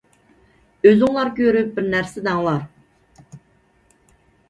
[0.91, 3.39] ئۆزۈڭلار كۆرۈپ بىر نەرسە دەڭلار.